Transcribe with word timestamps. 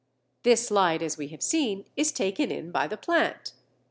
This 0.41 0.71
light, 0.71 1.03
as 1.03 1.19
we 1.19 1.27
have 1.27 1.43
seen, 1.43 1.85
is 1.95 2.11
taken 2.11 2.49
in 2.51 2.71
by 2.71 2.87
the 2.87 2.97
plant. 2.97 3.53